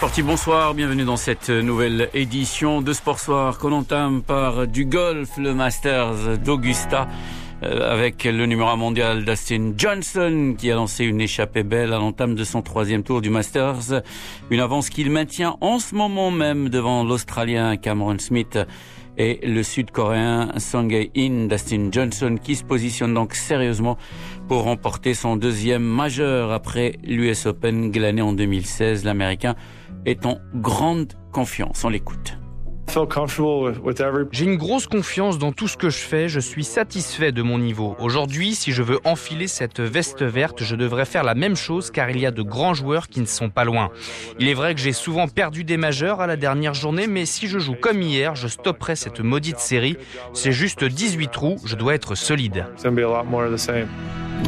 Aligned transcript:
Bonsoir, 0.00 0.72
bienvenue 0.72 1.04
dans 1.04 1.18
cette 1.18 1.50
nouvelle 1.50 2.08
édition 2.14 2.80
de 2.80 2.94
Sport 2.94 3.20
Soir 3.20 3.58
qu'on 3.58 3.72
entame 3.72 4.22
par 4.22 4.66
du 4.66 4.86
golf, 4.86 5.36
le 5.36 5.52
Masters 5.52 6.38
d'Augusta 6.38 7.08
euh, 7.62 7.92
avec 7.92 8.24
le 8.24 8.46
numéro 8.46 8.70
1 8.70 8.76
mondial 8.76 9.24
Dustin 9.24 9.74
Johnson 9.76 10.54
qui 10.56 10.70
a 10.70 10.76
lancé 10.76 11.04
une 11.04 11.20
échappée 11.20 11.62
belle 11.62 11.92
à 11.92 11.98
l'entame 11.98 12.34
de 12.34 12.42
son 12.42 12.62
troisième 12.62 13.02
tour 13.02 13.20
du 13.20 13.28
Masters. 13.28 14.02
Une 14.50 14.60
avance 14.60 14.88
qu'il 14.88 15.10
maintient 15.10 15.56
en 15.60 15.78
ce 15.78 15.94
moment 15.94 16.30
même 16.30 16.70
devant 16.70 17.04
l'Australien 17.04 17.76
Cameron 17.76 18.18
Smith 18.18 18.58
et 19.18 19.46
le 19.46 19.62
Sud-Coréen 19.62 20.52
Sung 20.56 20.90
In 21.14 21.46
Dustin 21.48 21.90
Johnson 21.92 22.38
qui 22.42 22.56
se 22.56 22.64
positionne 22.64 23.12
donc 23.12 23.34
sérieusement 23.34 23.98
pour 24.48 24.62
remporter 24.62 25.12
son 25.12 25.36
deuxième 25.36 25.82
majeur 25.82 26.50
après 26.50 26.98
l'US 27.04 27.46
Open 27.46 27.90
glané 27.90 28.22
en 28.22 28.32
2016. 28.32 29.04
L'Américain 29.04 29.54
est 30.06 30.26
en 30.26 30.38
grande 30.54 31.12
confiance. 31.32 31.84
On 31.84 31.88
l'écoute. 31.88 32.38
J'ai 34.32 34.44
une 34.44 34.56
grosse 34.56 34.86
confiance 34.86 35.38
dans 35.38 35.52
tout 35.52 35.66
ce 35.66 35.78
que 35.78 35.88
je 35.88 35.96
fais, 35.96 36.28
je 36.28 36.40
suis 36.40 36.64
satisfait 36.64 37.32
de 37.32 37.40
mon 37.40 37.58
niveau. 37.58 37.96
Aujourd'hui, 37.98 38.54
si 38.54 38.70
je 38.72 38.82
veux 38.82 38.98
enfiler 39.04 39.46
cette 39.46 39.80
veste 39.80 40.22
verte, 40.22 40.62
je 40.62 40.76
devrais 40.76 41.06
faire 41.06 41.24
la 41.24 41.34
même 41.34 41.56
chose 41.56 41.90
car 41.90 42.10
il 42.10 42.18
y 42.18 42.26
a 42.26 42.30
de 42.30 42.42
grands 42.42 42.74
joueurs 42.74 43.08
qui 43.08 43.20
ne 43.20 43.26
sont 43.26 43.48
pas 43.48 43.64
loin. 43.64 43.90
Il 44.38 44.48
est 44.48 44.54
vrai 44.54 44.74
que 44.74 44.80
j'ai 44.80 44.92
souvent 44.92 45.26
perdu 45.26 45.64
des 45.64 45.78
majeurs 45.78 46.20
à 46.20 46.26
la 46.26 46.36
dernière 46.36 46.74
journée, 46.74 47.06
mais 47.06 47.24
si 47.24 47.46
je 47.46 47.58
joue 47.58 47.76
comme 47.80 48.02
hier, 48.02 48.34
je 48.34 48.48
stopperai 48.48 48.94
cette 48.94 49.20
maudite 49.20 49.58
série. 49.58 49.96
C'est 50.34 50.52
juste 50.52 50.84
18 50.84 51.30
trous, 51.30 51.56
je 51.64 51.76
dois 51.76 51.94
être 51.94 52.14
solide. 52.14 52.66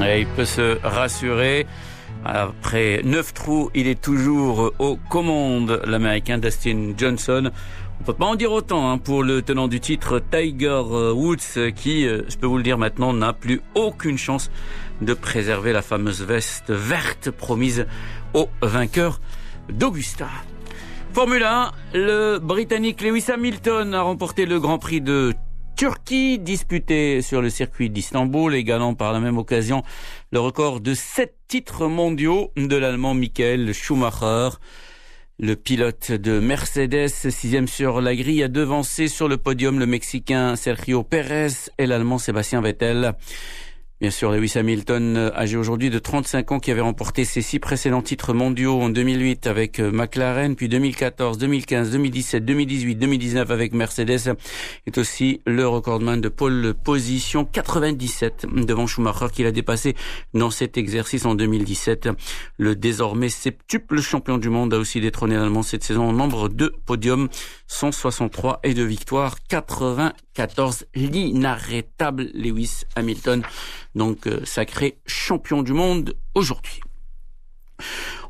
Et 0.06 0.20
il 0.20 0.26
peut 0.26 0.44
se 0.44 0.78
rassurer. 0.82 1.66
Après 2.24 3.02
9 3.04 3.34
trous, 3.34 3.70
il 3.74 3.86
est 3.86 4.00
toujours 4.00 4.72
aux 4.78 4.96
commandes, 5.10 5.82
l'Américain 5.84 6.38
Dustin 6.38 6.94
Johnson. 6.96 7.50
On 8.00 8.04
peut 8.04 8.14
pas 8.14 8.24
en 8.24 8.34
dire 8.34 8.50
autant 8.50 8.90
hein, 8.90 8.96
pour 8.96 9.22
le 9.22 9.42
tenant 9.42 9.68
du 9.68 9.78
titre 9.78 10.22
Tiger 10.30 10.68
euh, 10.90 11.12
Woods 11.12 11.72
qui, 11.76 12.06
euh, 12.06 12.22
je 12.28 12.36
peux 12.38 12.46
vous 12.46 12.56
le 12.56 12.62
dire 12.62 12.78
maintenant, 12.78 13.12
n'a 13.12 13.34
plus 13.34 13.60
aucune 13.74 14.16
chance 14.16 14.50
de 15.02 15.12
préserver 15.12 15.72
la 15.74 15.82
fameuse 15.82 16.22
veste 16.22 16.70
verte 16.70 17.30
promise 17.30 17.86
au 18.32 18.48
vainqueur 18.62 19.20
d'Augusta. 19.70 20.28
Formule 21.12 21.44
1, 21.44 21.72
le 21.92 22.38
Britannique 22.38 23.02
Lewis 23.02 23.26
Hamilton 23.30 23.94
a 23.94 24.00
remporté 24.00 24.46
le 24.46 24.58
Grand 24.58 24.78
Prix 24.78 25.00
de 25.00 25.34
Turquie, 25.76 26.38
disputé 26.38 27.20
sur 27.20 27.42
le 27.42 27.50
circuit 27.50 27.90
d'Istanbul, 27.90 28.54
égalant 28.54 28.94
par 28.94 29.12
la 29.12 29.18
même 29.18 29.38
occasion 29.38 29.82
le 30.30 30.38
record 30.38 30.80
de 30.80 30.94
sept 30.94 31.34
titres 31.48 31.88
mondiaux 31.88 32.52
de 32.56 32.76
l'Allemand 32.76 33.14
Michael 33.14 33.74
Schumacher. 33.74 34.50
Le 35.40 35.56
pilote 35.56 36.12
de 36.12 36.38
Mercedes, 36.38 37.08
sixième 37.08 37.66
sur 37.66 38.00
la 38.00 38.14
grille, 38.14 38.44
a 38.44 38.48
devancé 38.48 39.08
sur 39.08 39.26
le 39.26 39.36
podium 39.36 39.80
le 39.80 39.86
Mexicain 39.86 40.54
Sergio 40.54 41.02
Pérez 41.02 41.70
et 41.78 41.86
l'Allemand 41.86 42.18
Sébastien 42.18 42.60
Vettel. 42.60 43.14
Bien 44.00 44.10
sûr, 44.10 44.32
Lewis 44.32 44.54
Hamilton, 44.56 45.16
euh, 45.16 45.30
âgé 45.36 45.56
aujourd'hui 45.56 45.88
de 45.88 46.00
35 46.00 46.50
ans, 46.50 46.58
qui 46.58 46.72
avait 46.72 46.80
remporté 46.80 47.24
ses 47.24 47.42
six 47.42 47.60
précédents 47.60 48.02
titres 48.02 48.34
mondiaux 48.34 48.80
en 48.80 48.88
2008 48.88 49.46
avec 49.46 49.78
euh, 49.78 49.92
McLaren, 49.92 50.56
puis 50.56 50.68
2014, 50.68 51.38
2015, 51.38 51.92
2017, 51.92 52.44
2018, 52.44 52.96
2019 52.96 53.50
avec 53.52 53.72
Mercedes, 53.72 54.34
est 54.88 54.98
aussi 54.98 55.42
le 55.46 55.68
recordman 55.68 56.20
de 56.20 56.28
pole 56.28 56.74
position 56.74 57.44
97 57.44 58.46
devant 58.66 58.88
Schumacher 58.88 59.28
qu'il 59.32 59.46
a 59.46 59.52
dépassé 59.52 59.94
dans 60.34 60.50
cet 60.50 60.76
exercice 60.76 61.24
en 61.24 61.36
2017. 61.36 62.08
Le 62.58 62.74
désormais 62.74 63.28
septuple 63.28 64.00
champion 64.00 64.38
du 64.38 64.48
monde 64.48 64.74
a 64.74 64.78
aussi 64.78 65.00
détrôné 65.00 65.36
l'Allemand 65.36 65.62
cette 65.62 65.84
saison 65.84 66.08
en 66.08 66.12
nombre 66.12 66.48
de 66.48 66.74
podiums, 66.84 67.28
163 67.68 68.58
et 68.64 68.74
de 68.74 68.82
victoires, 68.82 69.36
94 70.34 70.86
l'inarrêtable 70.94 72.30
Lewis 72.34 72.82
Hamilton 72.96 73.42
donc 73.94 74.26
euh, 74.26 74.40
sacré 74.44 74.98
champion 75.06 75.62
du 75.62 75.72
monde 75.72 76.14
aujourd'hui. 76.34 76.80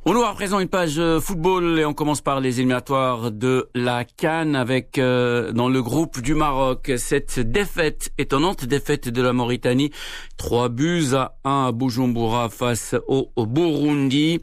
On 0.06 0.14
ouvre 0.14 0.26
à 0.26 0.34
présent 0.34 0.60
une 0.60 0.68
page 0.68 0.98
euh, 0.98 1.18
football 1.18 1.78
et 1.78 1.86
on 1.86 1.94
commence 1.94 2.20
par 2.20 2.40
les 2.40 2.60
éliminatoires 2.60 3.30
de 3.30 3.70
la 3.74 4.04
Cannes 4.04 4.54
avec 4.54 4.98
euh, 4.98 5.50
dans 5.52 5.70
le 5.70 5.82
groupe 5.82 6.20
du 6.20 6.34
Maroc 6.34 6.92
cette 6.98 7.40
défaite 7.40 8.12
étonnante 8.18 8.66
défaite 8.66 9.08
de 9.08 9.22
la 9.22 9.32
Mauritanie 9.32 9.90
trois 10.36 10.68
buts 10.68 11.14
à 11.14 11.38
1 11.44 11.68
à 11.68 11.72
Bujumbura 11.72 12.50
face 12.50 12.94
au 13.08 13.46
Burundi 13.46 14.42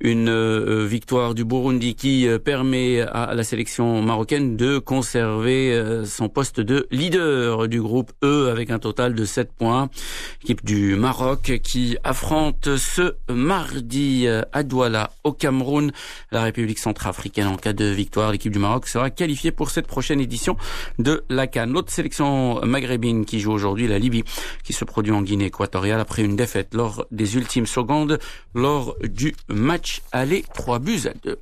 une 0.00 0.28
euh, 0.28 0.86
victoire 0.86 1.34
du 1.34 1.44
Burundi 1.44 1.94
qui 1.94 2.28
euh, 2.28 2.38
permet 2.38 3.00
à 3.00 3.34
la 3.34 3.44
sélection 3.44 4.02
marocaine 4.02 4.56
de 4.56 4.78
conserver 4.78 5.72
euh, 5.72 6.04
son 6.04 6.28
poste 6.28 6.60
de 6.60 6.86
leader 6.90 7.66
du 7.66 7.80
groupe 7.80 8.12
E 8.22 8.50
avec 8.50 8.70
un 8.70 8.78
total 8.78 9.14
de 9.14 9.24
7 9.24 9.52
points. 9.52 9.88
Équipe 10.42 10.64
du 10.64 10.96
Maroc 10.96 11.60
qui 11.62 11.96
affronte 12.04 12.76
ce 12.76 13.14
mardi 13.30 14.26
à 14.52 14.62
Douala 14.62 15.12
au 15.24 15.32
Cameroun 15.32 15.92
la 16.30 16.42
République 16.42 16.78
centrafricaine 16.78 17.46
en 17.46 17.56
cas 17.56 17.72
de 17.72 17.86
victoire. 17.86 18.32
L'équipe 18.32 18.52
du 18.52 18.58
Maroc 18.58 18.88
sera 18.88 19.10
qualifiée 19.10 19.50
pour 19.50 19.70
cette 19.70 19.86
prochaine 19.86 20.20
édition 20.20 20.56
de 20.98 21.24
la 21.30 21.46
Cannes. 21.46 21.72
L'autre 21.72 21.90
sélection 21.90 22.60
maghrébine 22.64 23.24
qui 23.24 23.40
joue 23.40 23.52
aujourd'hui 23.52 23.88
la 23.88 23.98
Libye 23.98 24.24
qui 24.62 24.72
se 24.72 24.84
produit 24.84 25.12
en 25.12 25.22
Guinée 25.22 25.46
équatoriale 25.46 26.00
après 26.00 26.22
une 26.22 26.36
défaite 26.36 26.74
lors 26.74 27.06
des 27.10 27.36
ultimes 27.36 27.66
secondes 27.66 28.18
lors 28.54 28.96
du 29.02 29.34
match 29.48 29.85
aller 30.12 30.44
3 30.54 30.78
buts 30.78 31.02
à 31.06 31.14
2. 31.22 31.38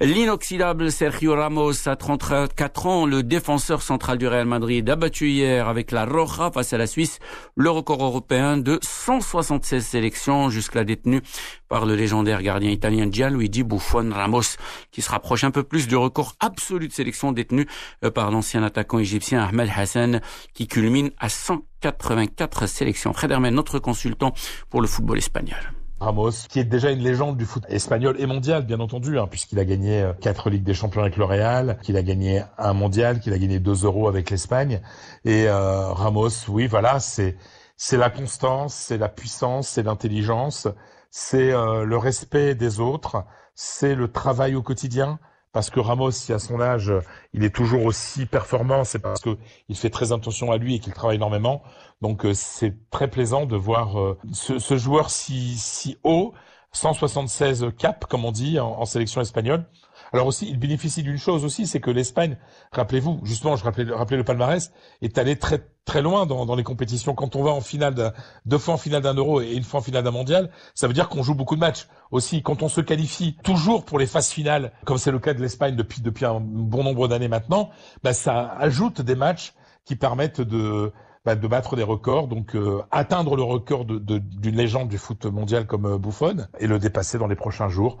L'inoxydable 0.00 0.92
Sergio 0.92 1.34
Ramos 1.34 1.88
à 1.88 1.96
34 1.96 2.86
ans, 2.86 3.06
le 3.06 3.22
défenseur 3.22 3.82
central 3.82 4.18
du 4.18 4.26
Real 4.26 4.46
Madrid, 4.46 4.88
a 4.88 4.96
battu 4.96 5.30
hier 5.30 5.68
avec 5.68 5.90
la 5.90 6.04
Roja 6.04 6.50
face 6.50 6.72
à 6.72 6.78
la 6.78 6.86
Suisse 6.86 7.18
le 7.56 7.70
record 7.70 8.02
européen 8.02 8.56
de 8.56 8.78
176 8.82 9.84
sélections 9.84 10.50
jusqu'à 10.50 10.84
détenu 10.84 11.22
par 11.68 11.86
le 11.86 11.94
légendaire 11.94 12.42
gardien 12.42 12.70
italien 12.70 13.08
Gianluigi 13.10 13.62
Buffon 13.62 14.10
Ramos, 14.12 14.56
qui 14.90 15.02
se 15.02 15.10
rapproche 15.10 15.44
un 15.44 15.50
peu 15.50 15.62
plus 15.62 15.88
du 15.88 15.96
record 15.96 16.34
absolu 16.40 16.88
de 16.88 16.92
sélection 16.92 17.32
détenu 17.32 17.66
euh, 18.04 18.10
par 18.10 18.30
l'ancien 18.30 18.62
attaquant 18.62 18.98
égyptien 18.98 19.42
Ahmed 19.42 19.70
Hassan, 19.74 20.20
qui 20.54 20.66
culmine 20.66 21.10
à 21.18 21.28
184 21.28 22.66
sélections. 22.66 23.12
Fred 23.12 23.30
Hermel, 23.30 23.54
notre 23.54 23.78
consultant 23.78 24.32
pour 24.70 24.80
le 24.80 24.86
football 24.86 25.18
espagnol. 25.18 25.75
Ramos, 25.98 26.46
qui 26.48 26.60
est 26.60 26.64
déjà 26.64 26.90
une 26.90 26.98
légende 26.98 27.38
du 27.38 27.46
foot 27.46 27.64
espagnol 27.68 28.16
et 28.18 28.26
mondial, 28.26 28.66
bien 28.66 28.80
entendu, 28.80 29.18
hein, 29.18 29.26
puisqu'il 29.26 29.58
a 29.58 29.64
gagné 29.64 30.02
euh, 30.02 30.12
quatre 30.12 30.50
Ligues 30.50 30.62
des 30.62 30.74
Champions 30.74 31.00
avec 31.00 31.16
le 31.16 31.24
Real, 31.24 31.78
qu'il 31.82 31.96
a 31.96 32.02
gagné 32.02 32.42
un 32.58 32.74
mondial, 32.74 33.18
qu'il 33.18 33.32
a 33.32 33.38
gagné 33.38 33.60
deux 33.60 33.84
euros 33.84 34.06
avec 34.06 34.28
l'Espagne. 34.28 34.82
Et 35.24 35.48
euh, 35.48 35.90
Ramos, 35.92 36.48
oui, 36.48 36.66
voilà, 36.66 37.00
c'est 37.00 37.36
c'est 37.78 37.96
la 37.96 38.10
constance, 38.10 38.74
c'est 38.74 38.98
la 38.98 39.08
puissance, 39.08 39.68
c'est 39.68 39.82
l'intelligence, 39.82 40.68
c'est 41.10 41.52
euh, 41.52 41.84
le 41.84 41.96
respect 41.96 42.54
des 42.54 42.80
autres, 42.80 43.24
c'est 43.54 43.94
le 43.94 44.10
travail 44.12 44.54
au 44.54 44.62
quotidien 44.62 45.18
parce 45.56 45.70
que 45.70 45.80
Ramos, 45.80 46.10
si 46.10 46.34
à 46.34 46.38
son 46.38 46.60
âge, 46.60 46.92
il 47.32 47.42
est 47.42 47.54
toujours 47.54 47.86
aussi 47.86 48.26
performant, 48.26 48.84
c'est 48.84 48.98
parce 48.98 49.22
que 49.22 49.38
il 49.70 49.76
fait 49.78 49.88
très 49.88 50.12
attention 50.12 50.52
à 50.52 50.58
lui 50.58 50.74
et 50.74 50.80
qu'il 50.80 50.92
travaille 50.92 51.16
énormément. 51.16 51.62
Donc 52.02 52.26
euh, 52.26 52.34
c'est 52.34 52.74
très 52.90 53.08
plaisant 53.08 53.46
de 53.46 53.56
voir 53.56 53.98
euh, 53.98 54.18
ce, 54.34 54.58
ce, 54.58 54.76
joueur 54.76 55.08
si, 55.08 55.56
si 55.56 55.96
haut, 56.04 56.34
176 56.76 57.66
cap, 57.78 58.04
comme 58.06 58.24
on 58.24 58.32
dit 58.32 58.60
en, 58.60 58.84
sélection 58.84 59.20
espagnole. 59.20 59.64
Alors 60.12 60.26
aussi, 60.26 60.48
il 60.48 60.58
bénéficie 60.58 61.02
d'une 61.02 61.18
chose 61.18 61.44
aussi, 61.44 61.66
c'est 61.66 61.80
que 61.80 61.90
l'Espagne, 61.90 62.36
rappelez-vous, 62.72 63.20
justement, 63.24 63.56
je 63.56 63.64
rappelais, 63.64 63.92
rappelais 63.92 64.16
le 64.18 64.24
palmarès, 64.24 64.72
est 65.02 65.18
allé 65.18 65.36
très 65.36 65.66
très 65.84 66.02
loin 66.02 66.26
dans, 66.26 66.54
les 66.56 66.64
compétitions. 66.64 67.14
Quand 67.14 67.36
on 67.36 67.44
va 67.44 67.52
en 67.52 67.60
finale, 67.60 67.94
de, 67.94 68.10
deux 68.44 68.58
fois 68.58 68.74
en 68.74 68.76
finale 68.76 69.02
d'un 69.02 69.14
euro 69.14 69.40
et 69.40 69.52
une 69.52 69.62
fois 69.62 69.80
en 69.80 69.82
finale 69.82 70.02
d'un 70.02 70.10
mondial, 70.10 70.50
ça 70.74 70.88
veut 70.88 70.92
dire 70.92 71.08
qu'on 71.08 71.22
joue 71.22 71.34
beaucoup 71.34 71.54
de 71.54 71.60
matchs. 71.60 71.86
Aussi, 72.10 72.42
quand 72.42 72.62
on 72.62 72.68
se 72.68 72.80
qualifie 72.80 73.36
toujours 73.44 73.84
pour 73.84 73.98
les 73.98 74.06
phases 74.06 74.30
finales, 74.30 74.72
comme 74.84 74.98
c'est 74.98 75.12
le 75.12 75.20
cas 75.20 75.32
de 75.32 75.40
l'Espagne 75.40 75.76
depuis 75.76 76.02
depuis 76.02 76.24
un 76.24 76.40
bon 76.40 76.82
nombre 76.82 77.06
d'années 77.06 77.28
maintenant, 77.28 77.70
bah, 78.02 78.12
ça 78.12 78.56
ajoute 78.58 79.00
des 79.00 79.14
matchs 79.14 79.54
qui 79.84 79.94
permettent 79.94 80.40
de 80.40 80.92
bah, 81.26 81.34
de 81.34 81.48
battre 81.48 81.74
des 81.74 81.82
records, 81.82 82.28
donc 82.28 82.54
euh, 82.54 82.82
atteindre 82.92 83.34
le 83.34 83.42
record 83.42 83.84
d'une 83.84 83.98
de, 83.98 84.50
légende 84.50 84.88
du 84.88 84.96
foot 84.96 85.26
mondial 85.26 85.66
comme 85.66 85.86
euh, 85.86 85.98
Buffon 85.98 86.46
et 86.60 86.68
le 86.68 86.78
dépasser 86.78 87.18
dans 87.18 87.26
les 87.26 87.34
prochains 87.34 87.68
jours. 87.68 87.98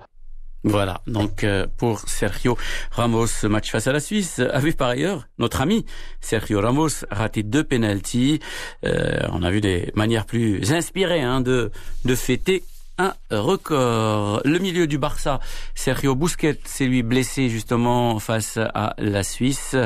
Voilà, 0.62 1.00
donc 1.08 1.42
euh, 1.42 1.66
pour 1.76 2.00
Sergio 2.00 2.56
Ramos, 2.92 3.26
match 3.48 3.70
face 3.70 3.86
à 3.88 3.92
la 3.92 4.00
Suisse 4.00 4.38
a 4.38 4.58
vu 4.60 4.72
par 4.72 4.88
ailleurs 4.88 5.26
notre 5.38 5.60
ami 5.60 5.84
Sergio 6.20 6.60
Ramos 6.60 7.04
rater 7.10 7.42
deux 7.42 7.64
penalties. 7.64 8.40
Euh, 8.84 9.18
on 9.32 9.42
a 9.42 9.50
vu 9.50 9.60
des 9.60 9.92
manières 9.96 10.24
plus 10.24 10.72
inspirées 10.72 11.22
hein, 11.22 11.40
de, 11.40 11.72
de 12.04 12.14
fêter 12.14 12.62
un 12.98 13.14
record. 13.30 14.40
Le 14.44 14.58
milieu 14.58 14.86
du 14.86 14.98
Barça, 14.98 15.40
Sergio 15.74 16.14
Busquets, 16.14 16.58
c'est 16.64 16.86
lui 16.86 17.02
blessé 17.02 17.48
justement 17.48 18.18
face 18.18 18.58
à 18.58 18.94
la 18.98 19.22
Suisse. 19.22 19.76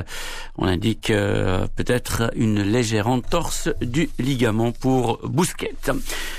On 0.57 0.67
indique 0.67 1.11
euh, 1.11 1.67
peut-être 1.77 2.31
une 2.37 2.63
légère 2.63 3.09
entorse 3.09 3.69
du 3.81 4.11
ligament 4.19 4.73
pour 4.73 5.19
Busquets. 5.29 5.75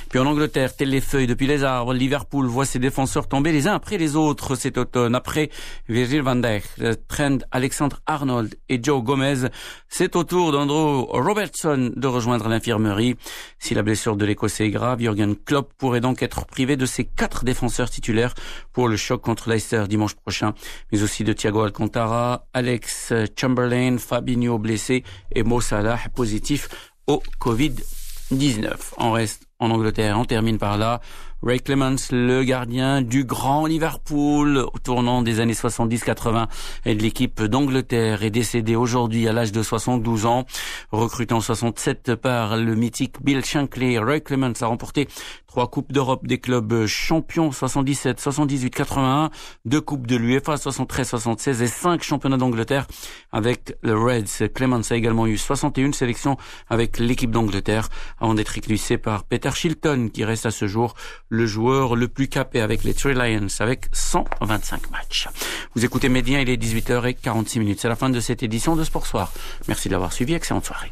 Puis 0.09 0.19
en 0.19 0.25
Angleterre, 0.25 0.75
tel 0.75 0.89
les 0.89 1.01
feuilles 1.01 1.27
depuis 1.27 1.47
les 1.47 1.63
arbres, 1.63 1.93
Liverpool 1.93 2.45
voit 2.45 2.65
ses 2.65 2.79
défenseurs 2.79 3.27
tomber 3.27 3.51
les 3.51 3.67
uns 3.67 3.73
après 3.73 3.97
les 3.97 4.15
autres 4.15 4.55
cet 4.55 4.77
automne. 4.77 5.15
Après 5.15 5.49
Virgil 5.89 6.21
van 6.21 6.35
Dijk, 6.35 6.63
Trent 7.07 7.39
Alexandre-Arnold 7.51 8.55
et 8.69 8.79
Joe 8.81 9.03
Gomez, 9.03 9.47
c'est 9.89 10.15
au 10.15 10.23
tour 10.23 10.51
d'Andrew 10.51 11.05
Robertson 11.09 11.91
de 11.95 12.07
rejoindre 12.07 12.47
l'infirmerie. 12.47 13.15
Si 13.59 13.73
la 13.73 13.83
blessure 13.83 14.15
de 14.15 14.25
l'Écossais 14.25 14.67
est 14.67 14.71
grave, 14.71 14.99
Jürgen 14.99 15.35
Klopp 15.35 15.71
pourrait 15.77 16.01
donc 16.01 16.21
être 16.23 16.45
de 16.65 16.85
ses 16.85 17.05
quatre 17.05 17.43
défenseurs 17.43 17.89
titulaires 17.89 18.33
pour 18.71 18.87
le 18.87 18.97
choc 18.97 19.21
contre 19.21 19.49
Leicester 19.49 19.85
dimanche 19.87 20.15
prochain, 20.15 20.53
mais 20.91 21.03
aussi 21.03 21.23
de 21.23 21.33
Thiago 21.33 21.61
Alcantara, 21.61 22.47
Alex 22.53 23.13
Chamberlain, 23.39 23.97
Fabinho 23.97 24.57
blessé 24.57 25.03
et 25.33 25.43
Mo 25.43 25.59
Salah 25.61 25.99
positif 26.15 26.69
au 27.07 27.21
Covid-19. 27.39 28.73
On 28.97 29.11
reste 29.11 29.47
en 29.61 29.69
Angleterre, 29.69 30.17
on 30.19 30.25
termine 30.25 30.57
par 30.57 30.77
là. 30.77 30.99
Ray 31.43 31.59
Clements, 31.59 31.95
le 32.11 32.43
gardien 32.43 33.01
du 33.01 33.23
grand 33.23 33.65
Liverpool 33.65 34.59
au 34.59 34.77
tournant 34.77 35.23
des 35.23 35.39
années 35.39 35.53
70-80 35.53 36.45
et 36.85 36.93
de 36.93 37.01
l'équipe 37.01 37.41
d'Angleterre 37.41 38.23
est 38.23 38.29
décédé 38.29 38.75
aujourd'hui 38.75 39.27
à 39.27 39.33
l'âge 39.33 39.51
de 39.51 39.63
72 39.63 40.27
ans. 40.27 40.45
Recruté 40.91 41.33
en 41.33 41.41
67 41.41 42.13
par 42.13 42.57
le 42.57 42.75
mythique 42.75 43.15
Bill 43.23 43.43
Shankly, 43.43 43.97
Ray 43.97 44.21
Clements 44.21 44.53
a 44.61 44.65
remporté 44.67 45.07
trois 45.47 45.67
coupes 45.67 45.91
d'Europe 45.91 46.27
des 46.27 46.37
clubs 46.37 46.85
champions 46.85 47.51
77, 47.51 48.19
78, 48.19 48.69
81, 48.69 49.31
deux 49.65 49.81
coupes 49.81 50.05
de 50.05 50.15
l'UEFA 50.15 50.57
73, 50.57 51.09
76 51.09 51.61
et 51.61 51.67
cinq 51.67 52.03
championnats 52.03 52.37
d'Angleterre 52.37 52.85
avec 53.31 53.75
le 53.81 53.97
Reds. 53.97 54.47
Clements 54.53 54.81
a 54.89 54.95
également 54.95 55.25
eu 55.25 55.37
61 55.37 55.91
sélections 55.91 56.37
avec 56.69 56.99
l'équipe 56.99 57.31
d'Angleterre 57.31 57.89
avant 58.19 58.35
d'être 58.35 58.57
éclipsé 58.57 58.97
par 58.99 59.23
Peter 59.23 59.50
Shilton 59.55 60.09
qui 60.13 60.23
reste 60.23 60.45
à 60.45 60.51
ce 60.51 60.67
jour 60.67 60.95
le 61.29 61.45
joueur 61.45 61.95
le 61.95 62.07
plus 62.07 62.27
capé 62.27 62.61
avec 62.61 62.83
les 62.83 62.93
Three 62.93 63.13
Lions 63.13 63.47
avec 63.59 63.87
125 63.91 64.91
matchs. 64.91 65.27
Vous 65.75 65.85
écoutez 65.85 66.09
Médien, 66.09 66.39
il 66.39 66.49
est 66.49 66.61
18h46 66.61 67.59
minutes. 67.59 67.79
C'est 67.81 67.89
la 67.89 67.95
fin 67.95 68.09
de 68.09 68.19
cette 68.19 68.43
édition 68.43 68.75
de 68.75 68.83
Sport 68.83 69.05
Soir. 69.05 69.31
Merci 69.67 69.87
de 69.87 69.93
l'avoir 69.93 70.13
suivi. 70.13 70.33
Excellente 70.33 70.65
soirée. 70.65 70.91